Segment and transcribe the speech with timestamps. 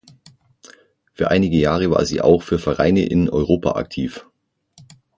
[1.13, 4.25] Für einige Jahre war sie auch für Vereine in Europa aktiv.